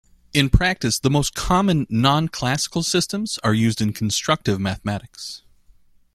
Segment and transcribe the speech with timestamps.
[0.33, 5.43] In practice, the most common non-classical systems are used in constructive mathematics.